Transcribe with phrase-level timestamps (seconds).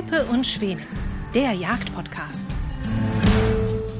[0.00, 0.86] Peppe und Schwänen,
[1.34, 2.56] der Jagdpodcast.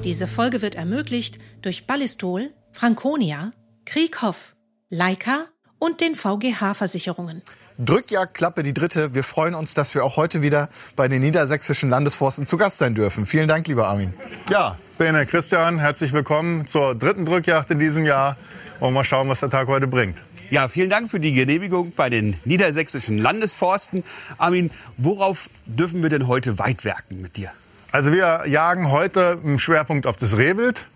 [0.02, 3.52] Diese Folge wird ermöglicht durch Ballistol, Franconia,
[3.84, 4.54] Krieghoff,
[4.88, 5.48] Leica
[5.78, 7.42] und den VGH-Versicherungen.
[7.76, 9.14] Drückjagdklappe die dritte.
[9.14, 12.94] Wir freuen uns, dass wir auch heute wieder bei den niedersächsischen Landesforsten zu Gast sein
[12.94, 13.26] dürfen.
[13.26, 14.14] Vielen Dank, lieber Armin.
[14.48, 18.38] Ja, Bene, Christian, herzlich willkommen zur dritten Drückjagd in diesem Jahr.
[18.78, 20.22] Und mal schauen, was der Tag heute bringt.
[20.50, 24.02] Ja, vielen Dank für die Genehmigung bei den niedersächsischen Landesforsten.
[24.36, 27.52] Armin, worauf dürfen wir denn heute weitwerken mit dir?
[27.92, 30.86] Also wir jagen heute im Schwerpunkt auf das Rehwild.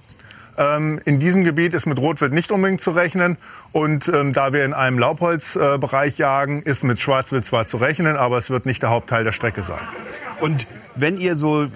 [0.58, 3.36] Ähm, in diesem Gebiet ist mit Rotwild nicht unbedingt zu rechnen.
[3.70, 8.16] Und ähm, da wir in einem Laubholzbereich äh, jagen, ist mit Schwarzwild zwar zu rechnen,
[8.16, 9.78] aber es wird nicht der Hauptteil der Strecke sein.
[10.40, 10.66] Und
[10.96, 11.68] wenn ihr so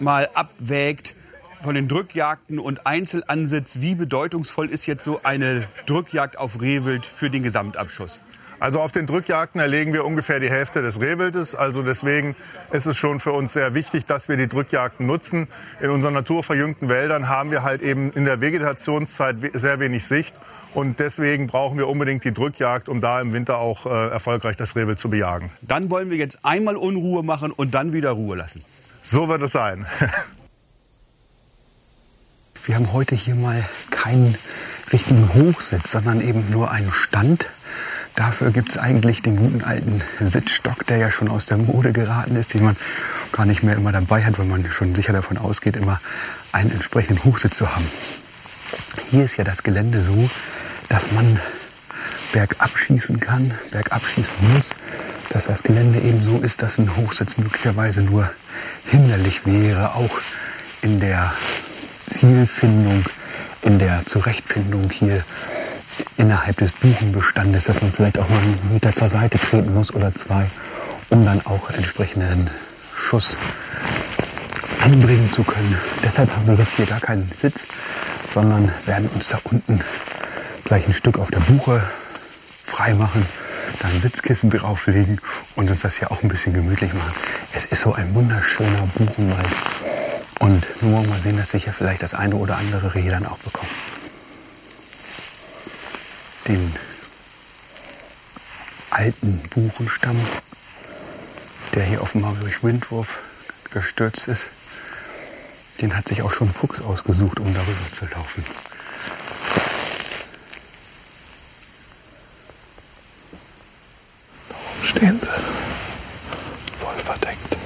[0.00, 1.14] mal abwägt
[1.62, 7.30] von den Drückjagden und Einzelansitz, wie bedeutungsvoll ist jetzt so eine Drückjagd auf Rehwild für
[7.30, 8.18] den Gesamtabschuss?
[8.58, 11.54] Also auf den Drückjagden erlegen wir ungefähr die Hälfte des Rehwildes.
[11.56, 12.36] Also deswegen
[12.70, 15.48] ist es schon für uns sehr wichtig, dass wir die Drückjagden nutzen.
[15.80, 20.34] In unseren naturverjüngten Wäldern haben wir halt eben in der Vegetationszeit sehr wenig Sicht.
[20.74, 24.76] Und deswegen brauchen wir unbedingt die Drückjagd, um da im Winter auch äh, erfolgreich das
[24.76, 25.50] Rehwild zu bejagen.
[25.62, 28.62] Dann wollen wir jetzt einmal Unruhe machen und dann wieder Ruhe lassen.
[29.02, 29.86] So wird es sein.
[32.64, 34.36] wir haben heute hier mal keinen
[34.92, 37.48] richtigen Hochsitz, sondern eben nur einen Stand
[38.14, 42.36] Dafür gibt es eigentlich den guten alten Sitzstock, der ja schon aus der Mode geraten
[42.36, 42.76] ist, den man
[43.32, 45.98] gar nicht mehr immer dabei hat, weil man schon sicher davon ausgeht, immer
[46.52, 47.86] einen entsprechenden Hochsitz zu haben.
[49.10, 50.28] Hier ist ja das Gelände so,
[50.90, 51.40] dass man
[52.34, 54.70] bergab schießen kann, bergab schießen muss,
[55.30, 58.30] dass das Gelände eben so ist, dass ein Hochsitz möglicherweise nur
[58.84, 60.20] hinderlich wäre, auch
[60.82, 61.32] in der
[62.06, 63.04] Zielfindung,
[63.62, 65.24] in der Zurechtfindung hier
[66.16, 70.14] innerhalb des Buchenbestandes, dass man vielleicht auch mal einen Meter zur Seite treten muss oder
[70.14, 70.46] zwei,
[71.10, 72.50] um dann auch entsprechenden
[72.94, 73.36] Schuss
[74.80, 75.78] anbringen zu können.
[76.02, 77.64] Deshalb haben wir jetzt hier gar keinen Sitz,
[78.32, 79.80] sondern werden uns da unten
[80.64, 81.82] gleich ein Stück auf der Buche
[82.64, 83.24] freimachen,
[83.80, 85.20] da ein Sitzkissen drauflegen
[85.56, 87.12] und uns das hier auch ein bisschen gemütlich machen.
[87.52, 89.46] Es ist so ein wunderschöner Buchenwald.
[90.42, 93.38] Und nur mal sehen, dass wir hier vielleicht das eine oder andere Reh dann auch
[93.38, 93.70] bekommen
[96.46, 96.74] den
[98.90, 100.18] alten Buchenstamm,
[101.74, 103.20] der hier offenbar durch Windwurf
[103.70, 104.48] gestürzt ist.
[105.80, 108.44] Den hat sich auch schon Fuchs ausgesucht, um darüber zu laufen.
[114.50, 115.28] Warum stehen sie?
[116.78, 117.56] Voll verdeckt.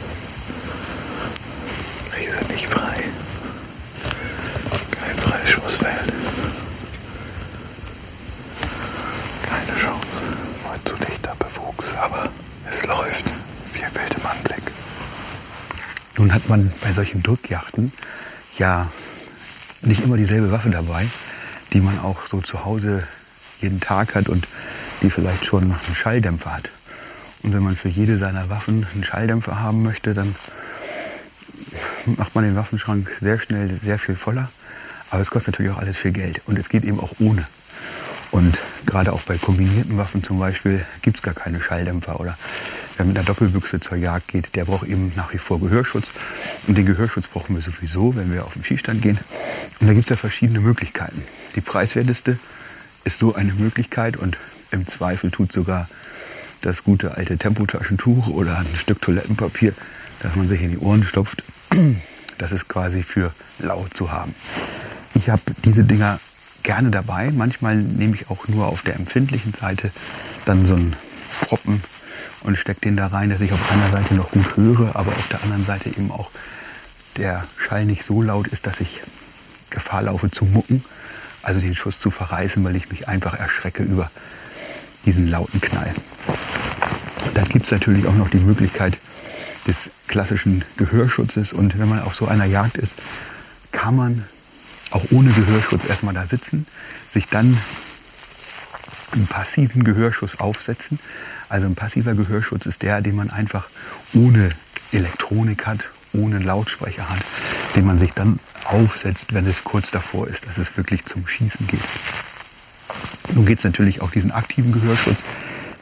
[2.17, 3.03] Riese nicht frei.
[4.93, 6.13] Kein freies Schussfeld.
[12.07, 12.29] aber
[12.69, 13.25] es läuft.
[13.73, 14.73] Viel Wild im Anblick.
[16.17, 17.93] Nun hat man bei solchen Drückjachten
[18.59, 18.91] ja
[19.83, 21.07] nicht immer dieselbe Waffe dabei,
[21.73, 23.03] die man auch so zu Hause
[23.61, 24.47] jeden Tag hat und
[25.03, 26.71] die vielleicht schon einen Schalldämpfer hat.
[27.43, 30.35] Und wenn man für jede seiner Waffen einen Schalldämpfer haben möchte, dann
[32.17, 34.49] macht man den Waffenschrank sehr schnell sehr viel voller.
[35.11, 36.41] Aber es kostet natürlich auch alles viel Geld.
[36.47, 37.47] Und es geht eben auch ohne.
[38.33, 42.19] Und gerade auch bei kombinierten Waffen zum Beispiel gibt es gar keine Schalldämpfer.
[42.19, 42.37] Oder
[42.97, 46.07] wer mit einer Doppelbüchse zur Jagd geht, der braucht eben nach wie vor Gehörschutz.
[46.67, 49.19] Und den Gehörschutz brauchen wir sowieso, wenn wir auf den Schießstand gehen.
[49.81, 51.23] Und da gibt es ja verschiedene Möglichkeiten.
[51.55, 52.39] Die preiswerteste
[53.05, 54.37] ist so eine Möglichkeit und
[54.71, 55.89] im Zweifel tut sogar
[56.63, 59.73] das gute alte Tempotaschentuch oder ein Stück Toilettenpapier,
[60.21, 61.45] das man sich in die Ohren stopft.
[62.39, 64.35] Das ist quasi für laut zu haben.
[65.15, 66.19] Ich habe diese Dinger
[66.63, 67.31] gerne dabei.
[67.31, 69.91] Manchmal nehme ich auch nur auf der empfindlichen Seite
[70.45, 70.97] dann so einen
[71.41, 71.83] Proppen
[72.47, 75.29] und stecke den da rein, dass ich auf einer Seite noch gut höre, aber auf
[75.29, 76.31] der anderen Seite eben auch
[77.17, 79.03] der Schall nicht so laut ist, dass ich
[79.71, 80.85] Gefahr laufe zu mucken,
[81.43, 84.11] also den Schuss zu verreißen, weil ich mich einfach erschrecke über
[85.05, 85.93] diesen lauten Knall.
[87.35, 88.97] Dann gibt es natürlich auch noch die Möglichkeit
[89.67, 92.93] des klassischen Gehörschutzes und wenn man auf so einer Jagd ist,
[93.73, 94.25] kann man
[94.91, 96.67] auch ohne Gehörschutz erstmal da sitzen,
[97.13, 97.59] sich dann
[99.17, 100.99] einen passiven Gehörschuss aufsetzen.
[101.49, 103.69] Also ein passiver Gehörschutz ist der, den man einfach
[104.15, 104.51] ohne
[104.93, 105.81] Elektronik hat,
[106.13, 107.21] ohne Lautsprecher hat,
[107.75, 111.67] den man sich dann aufsetzt, wenn es kurz davor ist, dass es wirklich zum Schießen
[111.67, 111.81] geht.
[113.35, 115.19] Nun geht es natürlich auch diesen aktiven Gehörschutz,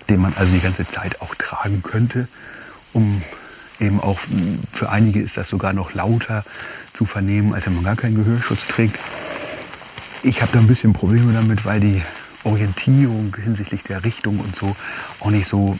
[0.09, 2.29] den man also die ganze Zeit auch tragen könnte,
[2.93, 3.23] um
[3.81, 4.19] eben auch
[4.73, 6.45] für einige ist das sogar noch lauter
[6.93, 8.99] zu vernehmen, als wenn man gar keinen Gehörschutz trägt.
[10.23, 12.03] Ich habe da ein bisschen Probleme damit, weil die
[12.44, 14.76] Orientierung hinsichtlich der Richtung und so
[15.20, 15.79] auch nicht so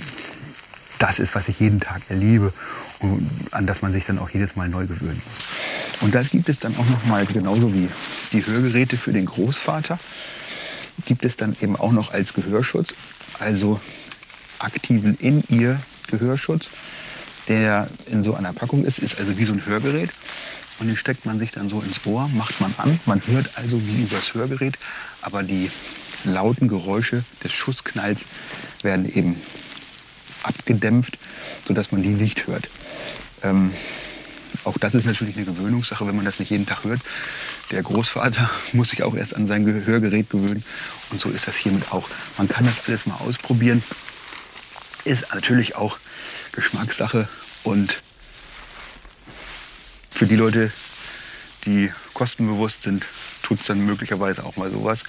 [0.99, 2.53] das ist, was ich jeden Tag erlebe
[3.01, 6.03] und an das man sich dann auch jedes Mal neu gewöhnen muss.
[6.03, 7.89] Und das gibt es dann auch noch mal genauso wie
[8.33, 9.99] die Hörgeräte für den Großvater
[11.07, 12.95] gibt es dann eben auch noch als Gehörschutz,
[13.39, 13.81] also
[14.59, 16.67] aktiven In-Ear Gehörschutz,
[17.49, 20.11] der in so einer Packung ist, ist also wie so ein Hörgerät.
[20.81, 22.99] Und den steckt man sich dann so ins Ohr, macht man an.
[23.07, 24.77] Man hört also wie übers Hörgerät,
[25.23, 25.71] aber die
[26.25, 28.21] lauten Geräusche des Schussknalls
[28.83, 29.37] werden eben
[30.43, 31.19] abgedämpft,
[31.67, 32.69] sodass man die nicht hört.
[33.43, 33.73] Ähm,
[34.65, 37.01] auch das ist natürlich eine Gewöhnungssache, wenn man das nicht jeden Tag hört.
[37.71, 40.65] Der Großvater muss sich auch erst an sein Hörgerät gewöhnen.
[41.11, 42.09] Und so ist das hiermit auch.
[42.39, 43.83] Man kann das alles mal ausprobieren.
[45.05, 45.99] Ist natürlich auch
[46.53, 47.29] Geschmackssache.
[47.63, 48.03] Und
[50.11, 50.71] für die Leute,
[51.65, 53.05] die kostenbewusst sind,
[53.45, 55.05] tut es dann möglicherweise auch mal sowas.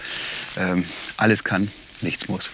[0.57, 0.85] Ähm,
[1.17, 1.71] alles kann,
[2.01, 2.51] nichts muss.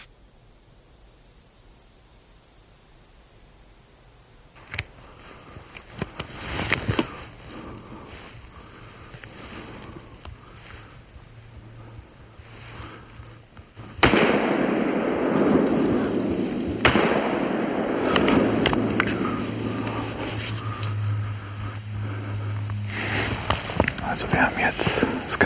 [24.08, 25.40] Also wir haben jetzt, es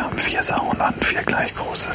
[0.46, 1.90] vier Sauen an, vier gleich große.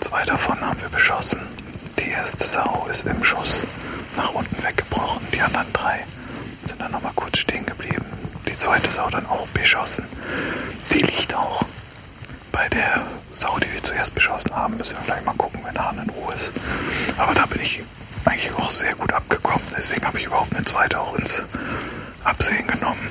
[0.00, 1.40] Zwei davon haben wir beschossen.
[1.98, 3.62] Die erste Sau ist im Schuss
[4.16, 5.24] nach unten weggebrochen.
[5.32, 6.04] Die anderen drei
[6.64, 8.04] sind dann nochmal kurz stehen geblieben.
[8.48, 10.06] Die zweite Sau dann auch beschossen.
[10.92, 11.62] Die liegt auch
[12.50, 14.76] bei der Sau, die wir zuerst beschossen haben.
[14.76, 16.52] Müssen wir gleich mal gucken, wenn Hahn in Ruhe ist.
[17.16, 17.84] Aber da bin ich
[18.24, 19.66] eigentlich auch sehr gut abgekommen.
[19.76, 21.44] Deswegen habe ich überhaupt eine zweite auch ins
[22.24, 23.08] Absehen genommen.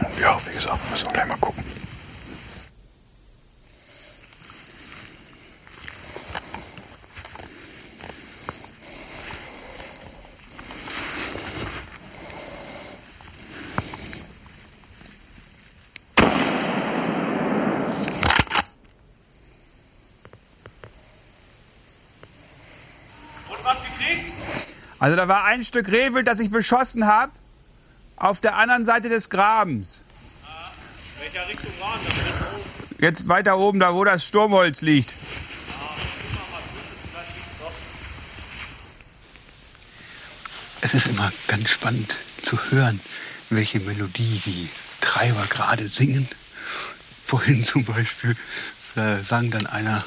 [0.00, 1.62] Und ja, wie gesagt, müssen wir gleich mal gucken.
[24.98, 27.32] Also da war ein Stück Rehwild, das ich beschossen habe,
[28.16, 30.02] auf der anderen Seite des Grabens.
[31.18, 32.98] Welcher Richtung waren das?
[33.00, 35.14] Jetzt weiter oben, da wo das Sturmholz liegt.
[40.80, 43.00] Es ist immer ganz spannend zu hören,
[43.50, 44.68] welche Melodie die
[45.00, 46.28] Treiber gerade singen.
[47.24, 48.36] Vorhin zum Beispiel
[48.96, 50.04] äh, sang dann einer,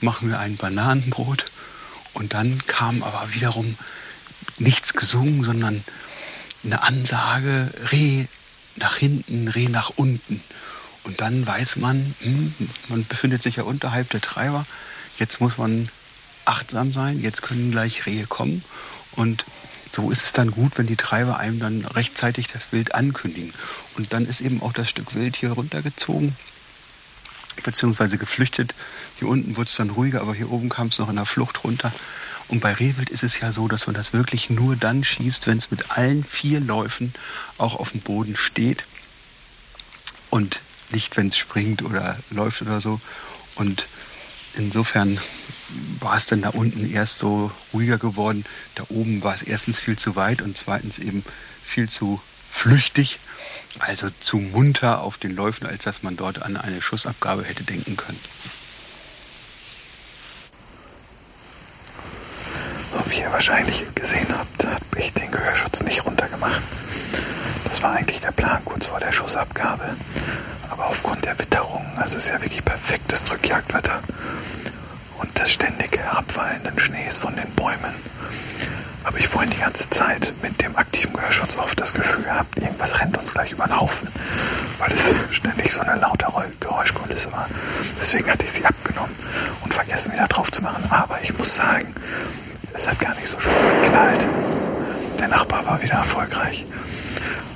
[0.00, 1.50] machen wir ein Bananenbrot.
[2.14, 3.76] Und dann kam aber wiederum
[4.58, 5.84] nichts gesungen, sondern
[6.64, 8.26] eine Ansage, Reh
[8.76, 10.42] nach hinten, Reh nach unten.
[11.04, 12.54] Und dann weiß man, hm,
[12.88, 14.64] man befindet sich ja unterhalb der Treiber.
[15.18, 15.90] Jetzt muss man
[16.44, 18.64] achtsam sein, jetzt können gleich Rehe kommen.
[19.12, 19.44] Und
[19.90, 23.52] so ist es dann gut, wenn die Treiber einem dann rechtzeitig das Wild ankündigen.
[23.96, 26.34] Und dann ist eben auch das Stück Wild hier runtergezogen,
[27.62, 28.74] beziehungsweise geflüchtet.
[29.18, 31.64] Hier unten wurde es dann ruhiger, aber hier oben kam es noch in der Flucht
[31.64, 31.92] runter.
[32.48, 35.56] Und bei Rehwild ist es ja so, dass man das wirklich nur dann schießt, wenn
[35.56, 37.14] es mit allen vier Läufen
[37.58, 38.84] auch auf dem Boden steht
[40.30, 40.60] und
[40.90, 43.00] nicht, wenn es springt oder läuft oder so.
[43.54, 43.86] Und
[44.56, 45.18] insofern
[46.00, 48.44] war es dann da unten erst so ruhiger geworden.
[48.74, 51.24] Da oben war es erstens viel zu weit und zweitens eben
[51.64, 52.20] viel zu
[52.54, 53.18] flüchtig,
[53.80, 57.96] also zu munter auf den Läufen, als dass man dort an eine Schussabgabe hätte denken
[57.96, 58.20] können.
[62.92, 66.62] So wie ihr wahrscheinlich gesehen habt, habe ich den Gehörschutz nicht runtergemacht.
[67.68, 69.96] Das war eigentlich der Plan kurz vor der Schussabgabe.
[70.70, 74.00] Aber aufgrund der Witterung, also es ist ja wirklich perfektes Drückjagdwetter
[75.18, 77.94] und des ständig herabfallenden Schnees von den Bäumen,
[79.04, 82.98] habe ich vorhin die ganze Zeit mit dem aktiven Gehörschutz oft das Gefühl gehabt, irgendwas
[83.00, 84.08] rennt uns gleich über den Haufen,
[84.78, 86.26] weil es ständig so eine laute
[86.60, 87.48] Geräuschkulisse war.
[88.00, 89.14] Deswegen hatte ich sie abgenommen
[89.62, 90.84] und vergessen wieder drauf zu machen.
[90.90, 91.86] Aber ich muss sagen,
[92.72, 94.26] es hat gar nicht so schön geknallt.
[95.18, 96.64] Der Nachbar war wieder erfolgreich.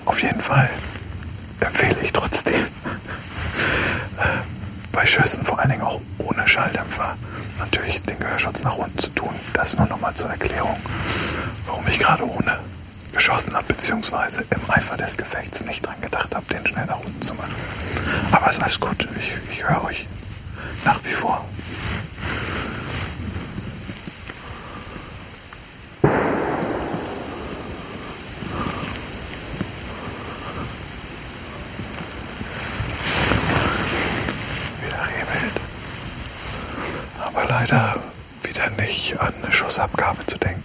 [0.05, 0.69] Auf jeden Fall
[1.61, 2.55] empfehle ich trotzdem
[4.19, 4.25] äh,
[4.93, 7.17] bei Schüssen vor allen Dingen auch ohne Schalldämpfer
[7.59, 9.35] natürlich den Gehörschutz nach unten zu tun.
[9.53, 10.77] Das nur nochmal zur Erklärung,
[11.67, 12.59] warum ich gerade ohne
[13.13, 17.21] geschossen habe, beziehungsweise im Eifer des Gefechts nicht dran gedacht habe, den schnell nach unten
[17.21, 17.55] zu machen.
[18.31, 19.09] Aber ist alles gut.
[19.19, 20.07] Ich, ich höre euch
[20.85, 21.45] nach wie vor.
[37.61, 37.95] leider
[38.45, 40.63] wieder nicht an eine Schussabgabe zu denken.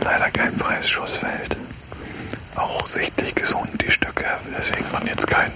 [0.00, 1.56] Leider kein freies Schussfeld.
[2.54, 4.24] Auch sichtlich gesund die Stücke,
[4.56, 5.50] deswegen man jetzt kein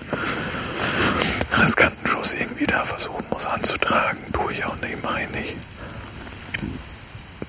[1.60, 4.18] riskanten Schuss irgendwie da versuchen muss anzutragen.
[4.32, 5.56] Tue ich auch nebenbei nicht.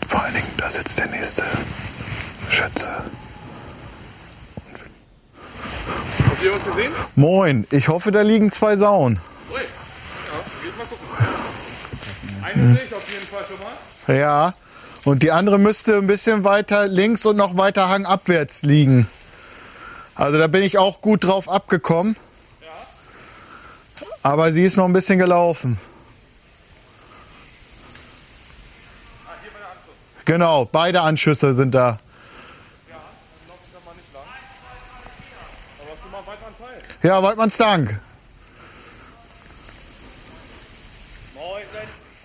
[0.08, 1.44] Vor allen Dingen, da sitzt der nächste
[2.50, 2.90] Schütze.
[6.30, 6.92] Habt ihr was gesehen?
[7.16, 9.20] Moin, ich hoffe, da liegen zwei Sauen.
[9.52, 9.60] Ui.
[9.60, 9.64] Ja,
[10.64, 11.08] geht mal gucken.
[12.44, 14.20] Eine sehe ich auf jeden Fall schon mal.
[14.20, 14.54] Ja,
[15.06, 19.08] und die andere müsste ein bisschen weiter links und noch weiter hangabwärts liegen.
[20.16, 22.16] Also da bin ich auch gut drauf abgekommen.
[24.24, 25.78] Aber sie ist noch ein bisschen gelaufen.
[30.26, 32.00] Genau, beide Anschüsse sind da.
[37.02, 38.00] Ja, Waldmanns Dank.
[41.36, 41.64] Moin,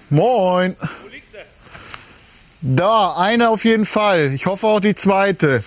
[0.09, 0.77] Moin.
[1.03, 1.39] wo liegt sie?
[2.61, 4.33] Da, eine auf jeden Fall.
[4.33, 5.65] Ich hoffe auch die zweite.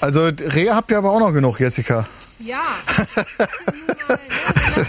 [0.00, 2.06] Also Rehe habt ihr aber auch noch genug, Jessica.
[2.38, 2.62] Ja.
[2.96, 4.86] Das ein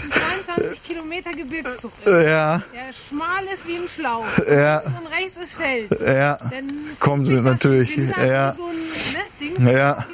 [0.56, 2.10] 22 Kilometer Gebirgszug ist.
[2.10, 4.24] Ja, Der schmal ist wie ein Schlauch.
[4.50, 5.90] ja, Und rechts ist Feld.
[6.00, 6.38] ja.
[6.50, 8.54] Dann Kommen sie natürlich, ja.
[8.54, 8.64] So
[9.58, 10.06] ein ne, Ja.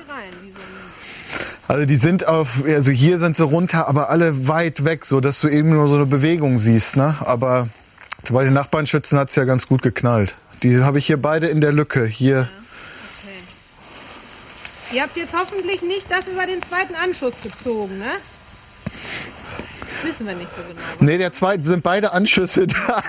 [1.68, 5.40] Also die sind auf, also hier sind sie runter, aber alle weit weg, so dass
[5.42, 7.14] du eben nur so eine Bewegung siehst, ne?
[7.20, 7.68] Aber
[8.30, 10.34] bei den Nachbarnschützen hat's ja ganz gut geknallt.
[10.62, 12.04] Die habe ich hier beide in der Lücke.
[12.06, 12.48] Hier.
[14.92, 18.10] Ihr habt jetzt hoffentlich nicht das über den zweiten Anschuss gezogen, ne?
[20.04, 20.80] Wissen wir nicht so genau.
[21.00, 23.02] Nee, der zweite sind beide Anschüsse da.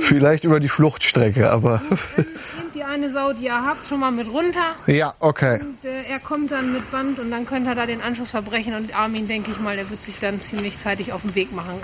[0.00, 1.80] Vielleicht über die Fluchtstrecke, aber
[2.16, 4.74] Nehmt die eine Sau, die ihr habt, schon mal mit runter.
[4.86, 5.60] ja, okay.
[5.60, 8.74] Und äh, er kommt dann mit Band und dann könnt ihr da den Anschluss verbrechen.
[8.74, 11.78] Und Armin, denke ich mal, der wird sich dann ziemlich zeitig auf den Weg machen.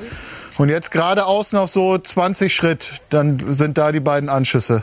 [0.58, 4.82] Und jetzt geradeaus noch so 20 Schritt, dann sind da die beiden Anschüsse.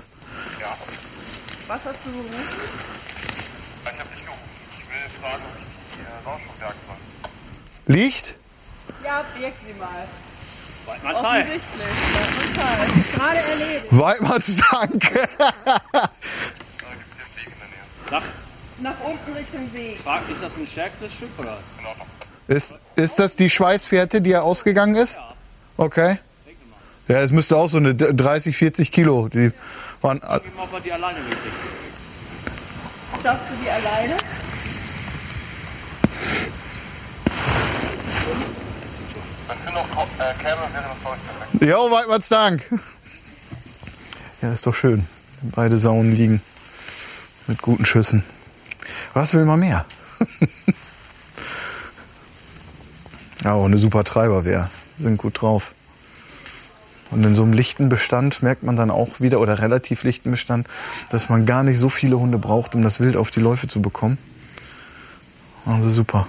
[1.68, 2.30] Was hast du gerufen?
[3.84, 4.42] Ich habe nicht gerufen.
[4.72, 6.98] Ich will fragen, ob ich die Rauschverberg war.
[7.88, 8.36] Liegt?
[9.04, 9.90] Ja, birg sie mal.
[10.86, 11.42] Teil.
[11.42, 11.88] Offensichtlich.
[12.14, 12.88] Ja, total.
[13.16, 13.86] Gerade erledigt.
[13.92, 15.12] Weidmanns Dank.
[18.10, 18.24] Sag,
[18.80, 20.00] Nach unten Richtung Weg.
[20.02, 21.58] frag, ist das ein stärkeres Stück oder?
[22.48, 25.20] Ist, ist das die Schweißfährte, die ja ausgegangen ist?
[25.78, 26.18] Okay.
[27.08, 29.28] Ja, es müsste auch so eine 30, 40 Kilo.
[29.30, 29.52] Die
[30.02, 31.74] waren, mal, ob wir die alleine wegkriegen.
[33.22, 34.18] Schaffst du die alleine?
[41.68, 42.64] Jo, Weidmanns Dank.
[44.42, 45.06] Ja, ist doch schön.
[45.42, 46.42] Beide Sauen liegen.
[47.48, 48.24] Mit guten Schüssen.
[49.14, 49.86] Was will man mehr?
[53.44, 54.70] ja, auch eine super Treiberwehr.
[55.00, 55.74] Sind gut drauf.
[57.12, 60.68] Und in so einem lichten Bestand merkt man dann auch wieder, oder relativ lichten Bestand,
[61.10, 63.82] dass man gar nicht so viele Hunde braucht, um das Wild auf die Läufe zu
[63.82, 64.18] bekommen.
[65.66, 66.28] Also super.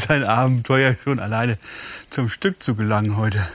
[0.00, 1.58] Das ist ein Abenteuer schon alleine
[2.08, 3.46] zum Stück zu gelangen heute.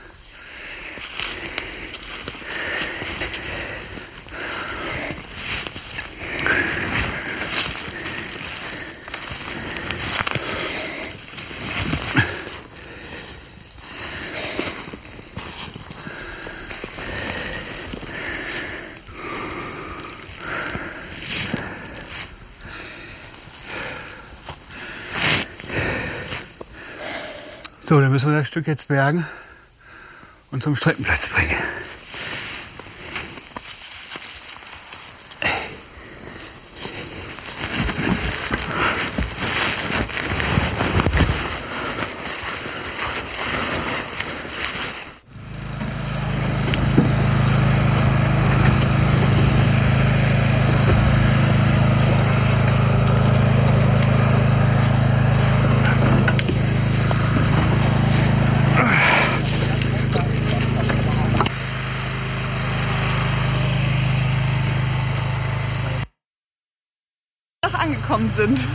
[27.96, 29.26] So, dann müssen wir das Stück jetzt bergen
[30.50, 31.56] und zum Streckenplatz bringen.
[67.86, 68.68] Angekommen sind.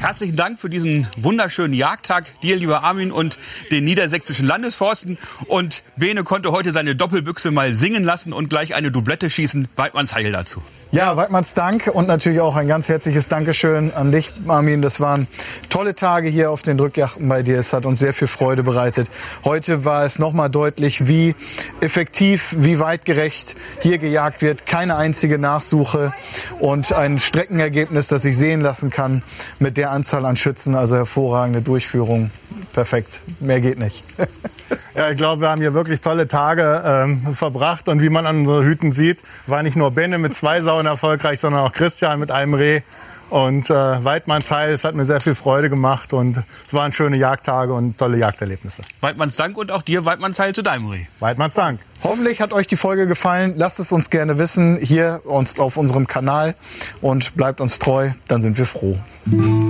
[0.00, 3.38] Herzlichen Dank für diesen wunderschönen Jagdtag, dir, lieber Armin, und
[3.70, 5.18] den niedersächsischen Landesforsten.
[5.46, 9.68] Und Bene konnte heute seine Doppelbüchse mal singen lassen und gleich eine Doublette schießen.
[9.76, 10.62] Weidmanns Heil dazu.
[10.96, 14.80] Ja, Weidmanns Dank und natürlich auch ein ganz herzliches Dankeschön an dich, Armin.
[14.80, 15.26] Das waren
[15.68, 17.58] tolle Tage hier auf den Drückjachten bei dir.
[17.58, 19.10] Es hat uns sehr viel Freude bereitet.
[19.44, 21.34] Heute war es nochmal deutlich, wie
[21.82, 24.64] effektiv, wie weitgerecht hier gejagt wird.
[24.64, 26.14] Keine einzige Nachsuche
[26.60, 29.22] und ein Streckenergebnis, das ich sehen lassen kann
[29.58, 30.74] mit der Anzahl an Schützen.
[30.74, 32.30] Also hervorragende Durchführung.
[32.72, 33.20] Perfekt.
[33.38, 34.02] Mehr geht nicht.
[34.96, 37.88] Ja, ich glaube, wir haben hier wirklich tolle Tage ähm, verbracht.
[37.88, 41.38] Und wie man an unseren Hüten sieht, war nicht nur Benne mit zwei Sauen erfolgreich,
[41.38, 42.80] sondern auch Christian mit einem Reh.
[43.28, 47.16] Und äh, Weidmanns Heil, es hat mir sehr viel Freude gemacht und es waren schöne
[47.16, 48.82] Jagdtage und tolle Jagderlebnisse.
[49.00, 51.06] Weidmanns Dank und auch dir Weidmanns Heil zu deinem Reh.
[51.18, 51.80] Weidmanns Dank.
[52.04, 53.54] Hoffentlich hat euch die Folge gefallen.
[53.56, 56.54] Lasst es uns gerne wissen hier uns auf unserem Kanal
[57.00, 58.96] und bleibt uns treu, dann sind wir froh.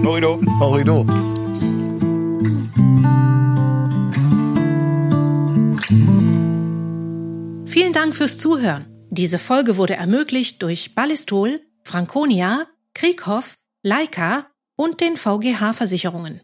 [0.05, 0.39] Horido.
[0.61, 1.07] Horido.
[7.79, 8.87] Vielen Dank fürs Zuhören.
[9.11, 12.65] Diese Folge wurde ermöglicht durch Ballistol, Franconia,
[12.95, 16.41] Krieghoff, Leica und den VGH Versicherungen.